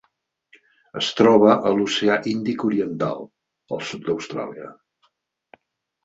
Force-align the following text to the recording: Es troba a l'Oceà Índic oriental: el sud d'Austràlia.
Es 0.99 1.09
troba 1.17 1.51
a 1.71 1.73
l'Oceà 1.79 2.15
Índic 2.31 2.65
oriental: 2.69 3.21
el 3.77 3.83
sud 3.91 4.07
d'Austràlia. 4.09 4.71